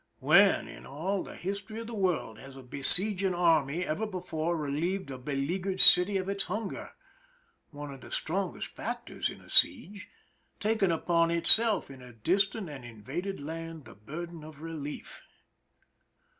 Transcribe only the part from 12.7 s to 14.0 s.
invaded land the